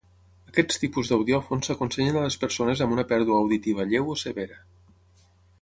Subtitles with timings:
[0.51, 4.63] Aquests tipus d'audiòfon s'aconsellen a les persones amb una pèrdua auditiva lleu o severa.